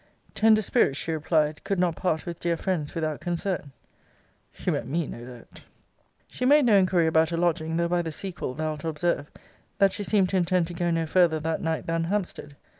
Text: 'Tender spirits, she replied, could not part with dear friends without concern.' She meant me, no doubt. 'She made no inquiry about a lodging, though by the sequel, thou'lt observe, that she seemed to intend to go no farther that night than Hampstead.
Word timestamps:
'Tender 0.33 0.63
spirits, 0.63 0.97
she 0.97 1.11
replied, 1.11 1.63
could 1.63 1.77
not 1.77 1.95
part 1.95 2.25
with 2.25 2.39
dear 2.39 2.57
friends 2.57 2.95
without 2.95 3.21
concern.' 3.21 3.71
She 4.51 4.71
meant 4.71 4.87
me, 4.87 5.05
no 5.05 5.23
doubt. 5.23 5.61
'She 6.27 6.43
made 6.43 6.65
no 6.65 6.75
inquiry 6.75 7.05
about 7.05 7.31
a 7.31 7.37
lodging, 7.37 7.77
though 7.77 7.87
by 7.87 8.01
the 8.01 8.11
sequel, 8.11 8.55
thou'lt 8.55 8.83
observe, 8.83 9.29
that 9.77 9.93
she 9.93 10.03
seemed 10.03 10.29
to 10.29 10.37
intend 10.37 10.65
to 10.65 10.73
go 10.73 10.89
no 10.89 11.05
farther 11.05 11.39
that 11.41 11.61
night 11.61 11.85
than 11.85 12.05
Hampstead. 12.05 12.55